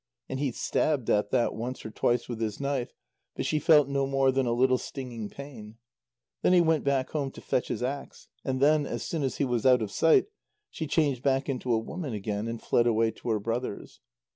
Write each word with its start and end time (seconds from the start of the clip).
And 0.27 0.39
he 0.39 0.51
stabbed 0.51 1.11
at 1.11 1.29
that 1.29 1.53
once 1.53 1.85
or 1.85 1.91
twice 1.91 2.27
with 2.27 2.41
his 2.41 2.59
knife, 2.59 2.91
but 3.35 3.45
she 3.45 3.59
felt 3.59 3.87
no 3.87 4.07
more 4.07 4.31
than 4.31 4.47
a 4.47 4.51
little 4.51 4.79
stinging 4.79 5.29
pain. 5.29 5.75
Then 6.41 6.53
he 6.53 6.59
went 6.61 6.83
back 6.83 7.11
home 7.11 7.29
to 7.29 7.39
fetch 7.39 7.67
his 7.67 7.83
axe, 7.83 8.27
and 8.43 8.59
then, 8.59 8.87
as 8.87 9.03
soon 9.03 9.21
as 9.21 9.37
he 9.37 9.45
was 9.45 9.63
out 9.63 9.83
of 9.83 9.91
sight, 9.91 10.25
she 10.71 10.87
changed 10.87 11.21
back 11.21 11.47
into 11.47 11.71
a 11.71 11.77
woman 11.77 12.15
again 12.15 12.47
and 12.47 12.59
fled 12.59 12.87
away 12.87 13.11
to 13.11 13.29
her 13.29 13.39
brothers. 13.39 13.99